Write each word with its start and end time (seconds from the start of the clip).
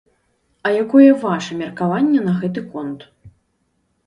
А 0.67 0.71
якое 0.83 1.09
ваша 1.25 1.57
меркаванне 1.61 2.25
на 2.29 2.33
гэты 2.41 2.65
конт? 2.71 2.99